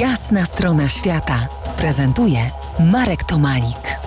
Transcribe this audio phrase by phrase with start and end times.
[0.00, 2.38] Jasna strona świata prezentuje
[2.92, 3.98] Marek Tomalik.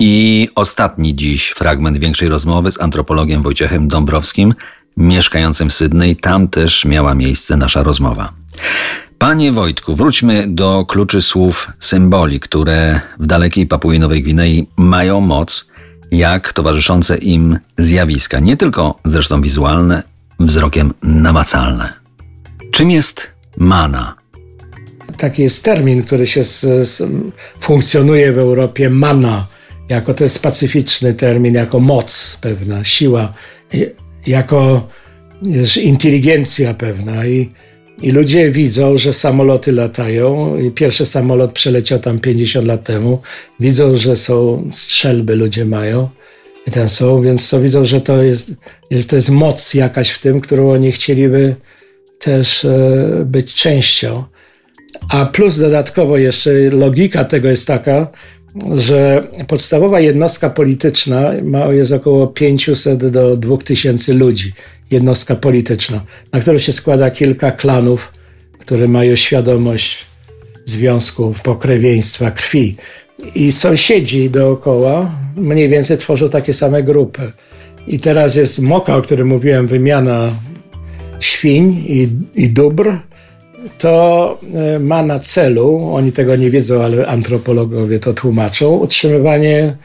[0.00, 4.54] I ostatni dziś fragment większej rozmowy z antropologiem Wojciechem Dąbrowskim,
[4.96, 6.16] mieszkającym w Sydney.
[6.16, 8.32] Tam też miała miejsce nasza rozmowa.
[9.18, 15.66] Panie Wojtku, wróćmy do kluczy słów symboli, które w dalekiej Papui Nowej Gwinei mają moc,
[16.10, 20.02] jak towarzyszące im zjawiska, nie tylko zresztą wizualne,
[20.40, 21.92] wzrokiem namacalne.
[22.70, 24.14] Czym jest mana?
[25.16, 27.02] Taki jest termin, który się z, z,
[27.60, 29.46] funkcjonuje w Europie, mana,
[29.88, 33.32] jako to jest specyficzny termin, jako moc pewna, siła,
[34.26, 34.88] jako
[35.82, 37.26] inteligencja pewna.
[37.26, 37.50] I,
[38.02, 40.58] I ludzie widzą, że samoloty latają.
[40.58, 43.22] I pierwszy samolot przeleciał tam 50 lat temu.
[43.60, 46.08] Widzą, że są strzelby, ludzie mają.
[46.66, 48.52] I ten są, więc to widzą, że to jest,
[48.90, 51.56] że to jest moc jakaś w tym, którą oni chcieliby
[52.18, 54.24] też e, być częścią.
[55.08, 58.10] A plus dodatkowo jeszcze logika tego jest taka,
[58.76, 64.52] że podstawowa jednostka polityczna ma, jest około 500 do 2000 ludzi.
[64.90, 66.00] Jednostka polityczna,
[66.32, 68.12] na którą się składa kilka klanów,
[68.58, 70.06] które mają świadomość
[70.64, 72.76] związków, pokrewieństwa, krwi.
[73.34, 77.32] I sąsiedzi dookoła mniej więcej tworzą takie same grupy.
[77.86, 80.30] I teraz jest moka, o którym mówiłem, wymiana
[81.20, 82.98] świń i, i dóbr,
[83.78, 89.76] to e, ma na celu, oni tego nie wiedzą, ale antropologowie to tłumaczą, utrzymywanie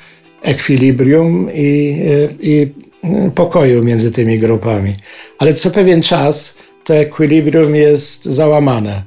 [0.41, 2.71] ekwilibrium i, e, i
[3.03, 4.93] e, pokoju między tymi grupami.
[5.37, 9.03] Ale co pewien czas to ekwilibrium jest załamane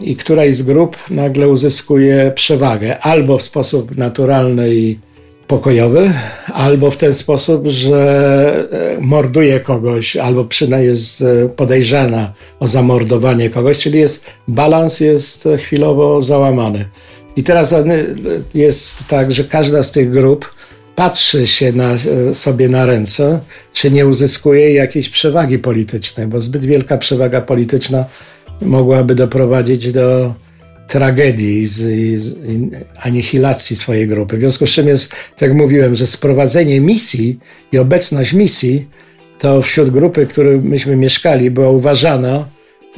[0.00, 4.98] i któraś z grup nagle uzyskuje przewagę albo w sposób naturalny i
[5.46, 6.12] pokojowy,
[6.52, 13.50] albo w ten sposób, że e, morduje kogoś, albo przynajmniej jest e, podejrzana o zamordowanie
[13.50, 16.84] kogoś, czyli jest balans jest chwilowo załamany.
[17.36, 17.74] I teraz
[18.54, 20.54] jest tak, że każda z tych grup
[20.96, 23.40] patrzy się na, e, sobie na ręce,
[23.72, 28.04] czy nie uzyskuje jakiejś przewagi politycznej, bo zbyt wielka przewaga polityczna
[28.60, 30.34] mogłaby doprowadzić do
[30.88, 31.74] tragedii, z,
[32.20, 32.36] z
[33.02, 34.36] anihilacji swojej grupy.
[34.36, 37.38] W związku z czym jest, tak jak mówiłem, że sprowadzenie misji
[37.72, 38.86] i obecność misji
[39.38, 42.48] to wśród grupy, w której myśmy mieszkali, była uważana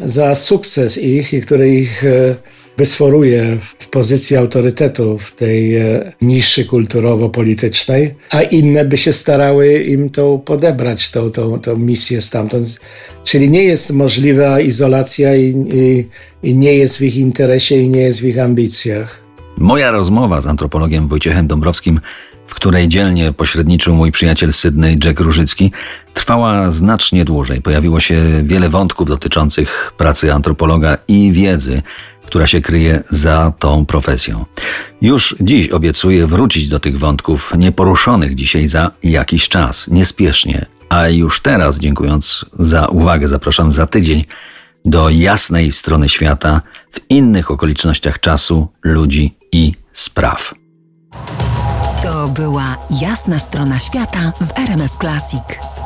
[0.05, 2.35] za sukces ich i który ich e,
[2.79, 10.11] wysforuje w pozycji autorytetu w tej e, niszy kulturowo-politycznej, a inne by się starały im
[10.11, 12.81] to podebrać, tą, tą, tą misję stamtąd.
[13.25, 16.09] Czyli nie jest możliwa izolacja i, i,
[16.49, 19.23] i nie jest w ich interesie i nie jest w ich ambicjach.
[19.57, 22.01] Moja rozmowa z antropologiem Wojciechem Dąbrowskim
[22.47, 25.73] w której dzielnie pośredniczył mój przyjaciel Sydney Jack Różycki,
[26.15, 27.63] trwała znacznie dłużej.
[27.63, 31.83] Pojawiło się wiele wątków dotyczących pracy antropologa i wiedzy,
[32.29, 34.45] która się kryje za tą profesją.
[35.03, 40.67] Już dziś obiecuję wrócić do tych wątków nieporuszonych dzisiaj za jakiś czas, niespiesznie.
[40.89, 44.25] A już teraz, dziękując za uwagę, zapraszam za tydzień
[44.85, 46.63] do jasnej strony świata
[46.93, 50.55] w innych okolicznościach czasu, ludzi i spraw.
[52.03, 55.78] To była jasna strona świata w RMF Classic.